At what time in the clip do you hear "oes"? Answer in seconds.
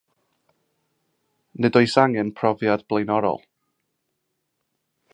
1.81-1.93